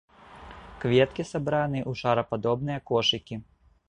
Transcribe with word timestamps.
Кветкі 0.85 1.25
сабраныя 1.31 1.83
ў 1.83 1.93
шарападобныя 2.01 2.79
кошыкі. 2.93 3.35